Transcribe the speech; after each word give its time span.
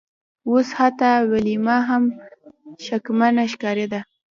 اوس 0.49 0.67
حتی 0.79 1.11
ویلما 1.31 1.77
هم 1.89 2.03
شکمنه 2.85 3.43
ښکاریده 3.51 3.99